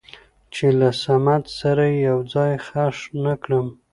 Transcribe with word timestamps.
چې 0.53 0.67
له 0.79 0.89
صمد 1.03 1.43
سره 1.59 1.83
يې 1.93 1.97
يو 2.09 2.19
ځاى 2.33 2.53
خښ 2.67 2.97
نه 3.23 3.33
کړم. 3.43 3.67